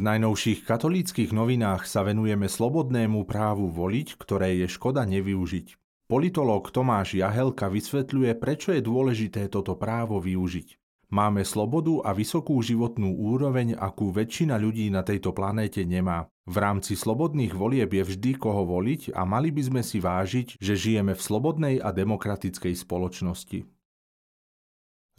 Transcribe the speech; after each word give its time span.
najnovších 0.00 0.64
katolíckých 0.64 1.34
novinách 1.34 1.84
sa 1.84 2.06
venujeme 2.06 2.48
slobodnému 2.48 3.26
právu 3.28 3.68
voliť, 3.68 4.16
ktoré 4.16 4.56
je 4.62 4.70
škoda 4.70 5.04
nevyužiť. 5.04 5.76
Politológ 6.08 6.72
Tomáš 6.72 7.18
Jahelka 7.18 7.68
vysvetľuje, 7.68 8.38
prečo 8.40 8.72
je 8.72 8.80
dôležité 8.80 9.50
toto 9.52 9.76
právo 9.76 10.22
využiť. 10.22 10.80
Máme 11.12 11.44
slobodu 11.44 12.00
a 12.08 12.16
vysokú 12.16 12.56
životnú 12.64 13.12
úroveň, 13.12 13.76
akú 13.76 14.08
väčšina 14.08 14.56
ľudí 14.56 14.88
na 14.88 15.04
tejto 15.04 15.36
planéte 15.36 15.84
nemá. 15.84 16.24
V 16.48 16.56
rámci 16.56 16.96
slobodných 16.96 17.52
volieb 17.52 17.92
je 17.92 18.00
vždy 18.00 18.40
koho 18.40 18.64
voliť 18.64 19.12
a 19.12 19.28
mali 19.28 19.52
by 19.52 19.62
sme 19.68 19.82
si 19.84 20.00
vážiť, 20.00 20.56
že 20.56 20.72
žijeme 20.72 21.12
v 21.12 21.20
slobodnej 21.20 21.76
a 21.84 21.92
demokratickej 21.92 22.72
spoločnosti. 22.80 23.68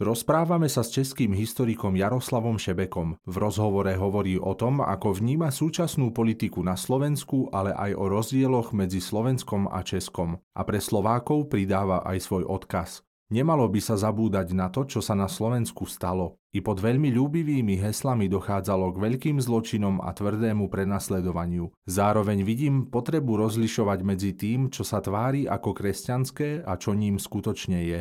Rozprávame 0.04 0.68
sa 0.68 0.84
s 0.84 0.92
českým 0.92 1.32
historikom 1.32 1.96
Jaroslavom 1.96 2.60
Šebekom. 2.60 3.16
V 3.24 3.36
rozhovore 3.40 3.88
hovorí 3.96 4.36
o 4.36 4.52
tom, 4.52 4.84
ako 4.84 5.16
vníma 5.16 5.48
súčasnú 5.48 6.12
politiku 6.12 6.60
na 6.60 6.76
Slovensku, 6.76 7.48
ale 7.48 7.72
aj 7.72 7.96
o 7.96 8.12
rozdieloch 8.12 8.76
medzi 8.76 9.00
Slovenskom 9.00 9.64
a 9.64 9.80
Českom. 9.80 10.36
A 10.52 10.60
pre 10.68 10.84
Slovákov 10.84 11.48
pridáva 11.48 12.04
aj 12.04 12.20
svoj 12.20 12.44
odkaz. 12.44 13.00
Nemalo 13.32 13.64
by 13.64 13.80
sa 13.80 13.96
zabúdať 13.96 14.52
na 14.52 14.68
to, 14.68 14.84
čo 14.84 15.00
sa 15.00 15.16
na 15.16 15.24
Slovensku 15.24 15.88
stalo. 15.88 16.36
I 16.52 16.60
pod 16.60 16.84
veľmi 16.84 17.08
ľúbivými 17.08 17.80
heslami 17.80 18.28
dochádzalo 18.28 18.92
k 18.92 19.00
veľkým 19.08 19.40
zločinom 19.40 20.04
a 20.04 20.12
tvrdému 20.12 20.68
prenasledovaniu. 20.68 21.72
Zároveň 21.88 22.44
vidím 22.44 22.92
potrebu 22.92 23.40
rozlišovať 23.40 23.98
medzi 24.04 24.36
tým, 24.36 24.68
čo 24.68 24.84
sa 24.84 25.00
tvári 25.00 25.48
ako 25.48 25.72
kresťanské 25.72 26.60
a 26.60 26.76
čo 26.76 26.92
ním 26.92 27.16
skutočne 27.16 27.80
je. 27.88 28.00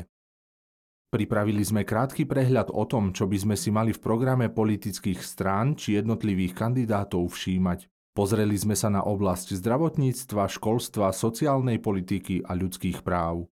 Pripravili 1.13 1.61
sme 1.61 1.85
krátky 1.85 2.25
prehľad 2.25 2.73
o 2.73 2.89
tom, 2.89 3.13
čo 3.13 3.29
by 3.29 3.37
sme 3.37 3.53
si 3.53 3.69
mali 3.69 3.93
v 3.93 4.01
programe 4.01 4.49
politických 4.49 5.21
strán 5.21 5.77
či 5.77 6.01
jednotlivých 6.01 6.57
kandidátov 6.57 7.29
všímať. 7.37 7.85
Pozreli 8.17 8.57
sme 8.57 8.73
sa 8.73 8.89
na 8.89 9.05
oblasť 9.05 9.53
zdravotníctva, 9.61 10.49
školstva, 10.49 11.13
sociálnej 11.13 11.77
politiky 11.77 12.41
a 12.41 12.57
ľudských 12.57 13.05
práv. 13.05 13.45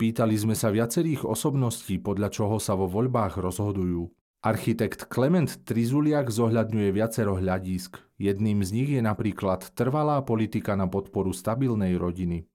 Pýtali 0.00 0.32
sme 0.40 0.56
sa 0.56 0.72
viacerých 0.72 1.28
osobností, 1.28 2.00
podľa 2.00 2.32
čoho 2.32 2.56
sa 2.56 2.72
vo 2.72 2.88
voľbách 2.88 3.36
rozhodujú. 3.36 4.08
Architekt 4.40 5.12
Klement 5.12 5.68
Trizuliak 5.68 6.32
zohľadňuje 6.32 6.88
viacero 6.88 7.36
hľadísk. 7.36 8.00
Jedným 8.16 8.64
z 8.64 8.70
nich 8.72 8.88
je 8.96 9.04
napríklad 9.04 9.76
trvalá 9.76 10.24
politika 10.24 10.72
na 10.72 10.88
podporu 10.88 11.36
stabilnej 11.36 12.00
rodiny. 12.00 12.48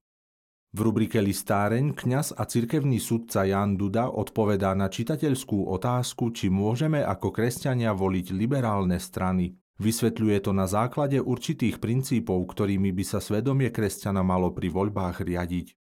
V 0.74 0.82
rubrike 0.82 1.22
Listáreň 1.22 1.94
kňaz 1.94 2.34
a 2.34 2.50
cirkevný 2.50 2.98
sudca 2.98 3.46
Jan 3.46 3.78
Duda 3.78 4.10
odpovedá 4.10 4.74
na 4.74 4.90
čitateľskú 4.90 5.70
otázku, 5.70 6.34
či 6.34 6.50
môžeme 6.50 6.98
ako 6.98 7.30
kresťania 7.30 7.94
voliť 7.94 8.34
liberálne 8.34 8.98
strany. 8.98 9.54
Vysvetľuje 9.78 10.42
to 10.42 10.50
na 10.50 10.66
základe 10.66 11.22
určitých 11.22 11.78
princípov, 11.78 12.42
ktorými 12.50 12.90
by 12.90 13.04
sa 13.06 13.22
svedomie 13.22 13.70
kresťana 13.70 14.26
malo 14.26 14.50
pri 14.50 14.74
voľbách 14.74 15.22
riadiť. 15.22 15.78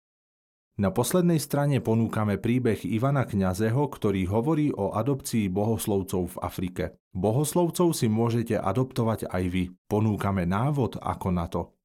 Na 0.82 0.90
poslednej 0.90 1.38
strane 1.38 1.86
ponúkame 1.86 2.42
príbeh 2.42 2.82
Ivana 2.82 3.30
Kňazeho, 3.30 3.94
ktorý 3.94 4.26
hovorí 4.26 4.74
o 4.74 4.98
adopcii 4.98 5.54
bohoslovcov 5.54 6.34
v 6.34 6.38
Afrike. 6.42 6.84
Bohoslovcov 7.14 7.94
si 7.94 8.10
môžete 8.10 8.58
adoptovať 8.58 9.30
aj 9.30 9.44
vy. 9.54 9.64
Ponúkame 9.86 10.50
návod 10.50 10.98
ako 10.98 11.30
na 11.30 11.46
to. 11.46 11.78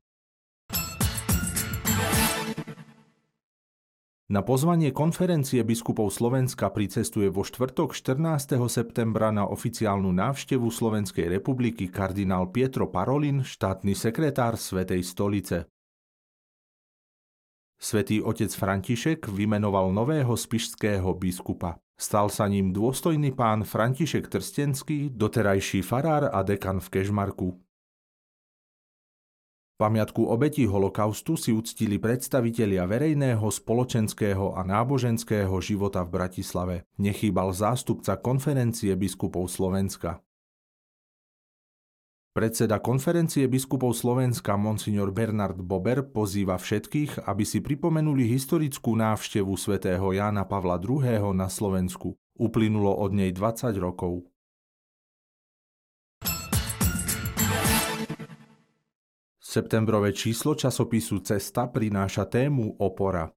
Na 4.24 4.40
pozvanie 4.40 4.88
konferencie 4.88 5.60
biskupov 5.60 6.08
Slovenska 6.08 6.72
pricestuje 6.72 7.28
vo 7.28 7.44
štvrtok 7.44 7.92
14. 7.92 8.56
septembra 8.72 9.28
na 9.28 9.44
oficiálnu 9.44 10.16
návštevu 10.16 10.72
Slovenskej 10.72 11.28
republiky 11.28 11.92
kardinál 11.92 12.48
Pietro 12.48 12.88
Parolin, 12.88 13.44
štátny 13.44 13.92
sekretár 13.92 14.56
Svetej 14.56 15.04
stolice. 15.04 15.68
Svetý 17.76 18.24
otec 18.24 18.48
František 18.48 19.28
vymenoval 19.28 19.92
nového 19.92 20.32
spišského 20.32 21.12
biskupa. 21.12 21.76
Stal 22.00 22.32
sa 22.32 22.48
ním 22.48 22.72
dôstojný 22.72 23.36
pán 23.36 23.68
František 23.68 24.32
Trstenský, 24.32 25.12
doterajší 25.12 25.84
farár 25.84 26.32
a 26.32 26.40
dekan 26.40 26.80
v 26.80 26.88
Kežmarku. 26.88 27.60
Pamiatku 29.74 30.30
obeti 30.30 30.70
holokaustu 30.70 31.34
si 31.34 31.50
uctili 31.50 31.98
predstavitelia 31.98 32.86
verejného, 32.86 33.42
spoločenského 33.42 34.54
a 34.54 34.62
náboženského 34.62 35.50
života 35.58 36.06
v 36.06 36.14
Bratislave. 36.14 36.76
Nechýbal 36.94 37.50
zástupca 37.50 38.14
konferencie 38.14 38.94
biskupov 38.94 39.50
Slovenska. 39.50 40.22
Predseda 42.38 42.78
konferencie 42.78 43.50
biskupov 43.50 43.98
Slovenska 43.98 44.54
Monsignor 44.54 45.10
Bernard 45.10 45.58
Bober 45.58 46.06
pozýva 46.06 46.54
všetkých, 46.54 47.26
aby 47.26 47.42
si 47.42 47.58
pripomenuli 47.58 48.30
historickú 48.30 48.94
návštevu 48.94 49.58
svätého 49.58 50.06
Jána 50.14 50.46
Pavla 50.46 50.78
II. 50.78 51.34
na 51.34 51.50
Slovensku. 51.50 52.14
Uplynulo 52.38 52.94
od 52.94 53.10
nej 53.10 53.34
20 53.34 53.74
rokov. 53.82 54.33
Septembrové 59.54 60.10
číslo 60.10 60.58
časopisu 60.58 61.22
Cesta 61.22 61.70
prináša 61.70 62.26
tému 62.26 62.74
opora. 62.82 63.30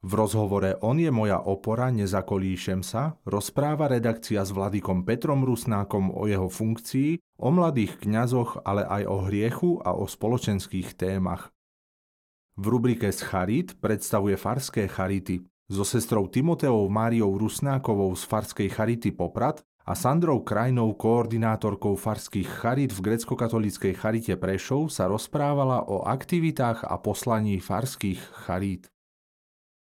V 0.00 0.12
rozhovore 0.16 0.80
On 0.80 0.96
je 0.96 1.12
moja 1.12 1.36
opora, 1.44 1.92
nezakolíšem 1.92 2.80
sa, 2.80 3.20
rozpráva 3.28 3.84
redakcia 3.84 4.40
s 4.40 4.48
vladikom 4.48 5.04
Petrom 5.04 5.44
Rusnákom 5.44 6.08
o 6.16 6.24
jeho 6.24 6.48
funkcii, 6.48 7.20
o 7.36 7.52
mladých 7.52 8.00
kňazoch, 8.00 8.64
ale 8.64 8.80
aj 8.88 9.02
o 9.12 9.16
hriechu 9.28 9.70
a 9.84 9.92
o 9.92 10.08
spoločenských 10.08 10.96
témach. 10.96 11.52
V 12.56 12.72
rubrike 12.72 13.12
z 13.12 13.20
Charit 13.20 13.76
predstavuje 13.76 14.40
farské 14.40 14.88
charity. 14.88 15.44
So 15.68 15.84
sestrou 15.84 16.32
Timoteou 16.32 16.88
Máriou 16.88 17.36
Rusnákovou 17.36 18.16
z 18.16 18.24
farskej 18.24 18.72
charity 18.72 19.12
Poprad 19.12 19.60
a 19.90 19.98
Sandrou 19.98 20.46
Krajnou, 20.46 20.94
koordinátorkou 20.94 21.98
farských 21.98 22.46
charit 22.46 22.94
v 22.94 23.10
grecko-katolíckej 23.10 23.98
charite 23.98 24.38
Prešov, 24.38 24.86
sa 24.86 25.10
rozprávala 25.10 25.82
o 25.82 26.06
aktivitách 26.06 26.86
a 26.86 26.94
poslaní 27.02 27.58
farských 27.58 28.22
charít. 28.46 28.86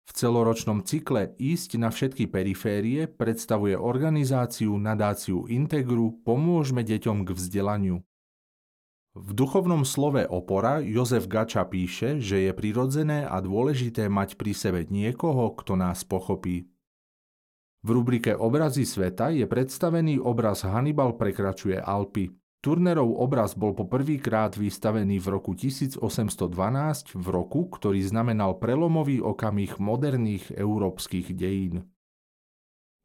V 0.06 0.10
celoročnom 0.14 0.87
cykle 0.87 1.34
Ísť 1.34 1.82
na 1.82 1.91
všetky 1.91 2.31
periférie 2.31 3.10
predstavuje 3.10 3.75
organizáciu 3.75 4.78
nadáciu 4.78 5.50
Integru 5.50 6.14
Pomôžme 6.22 6.87
deťom 6.87 7.26
k 7.26 7.34
vzdelaniu. 7.34 7.98
V 9.19 9.28
duchovnom 9.34 9.82
slove 9.82 10.22
opora 10.31 10.78
Jozef 10.78 11.26
Gača 11.26 11.66
píše, 11.66 12.22
že 12.22 12.47
je 12.47 12.54
prirodzené 12.54 13.26
a 13.26 13.42
dôležité 13.42 14.06
mať 14.06 14.38
pri 14.38 14.54
sebe 14.54 14.87
niekoho, 14.87 15.58
kto 15.58 15.75
nás 15.75 16.06
pochopí. 16.06 16.70
V 17.87 17.89
rubrike 17.94 18.34
Obrazy 18.34 18.83
sveta 18.83 19.31
je 19.31 19.47
predstavený 19.47 20.19
obraz 20.19 20.66
Hannibal 20.66 21.15
prekračuje 21.15 21.78
Alpy. 21.78 22.34
Turnerov 22.59 23.22
obraz 23.22 23.55
bol 23.55 23.71
po 23.71 23.87
prvýkrát 23.87 24.50
vystavený 24.59 25.22
v 25.22 25.39
roku 25.39 25.55
1812, 25.55 26.03
v 27.15 27.27
roku, 27.31 27.71
ktorý 27.71 28.03
znamenal 28.03 28.59
prelomový 28.59 29.22
okamih 29.22 29.78
moderných 29.78 30.50
európskych 30.50 31.38
dejín. 31.38 31.87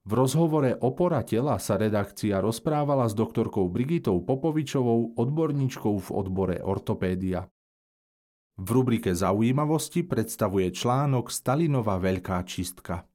V 0.04 0.12
rozhovore 0.18 0.74
Opora 0.82 1.22
tela 1.22 1.62
sa 1.62 1.78
redakcia 1.78 2.42
rozprávala 2.42 3.06
s 3.08 3.14
doktorkou 3.14 3.70
Brigitou 3.70 4.26
Popovičovou, 4.26 5.16
odborníčkou 5.22 5.96
v 6.02 6.10
odbore 6.12 6.58
ortopédia. 6.60 7.46
V 8.58 8.68
rubrike 8.74 9.14
Zaujímavosti 9.14 10.02
predstavuje 10.02 10.74
článok 10.74 11.30
Stalinová 11.30 12.02
veľká 12.02 12.42
čistka. 12.44 13.06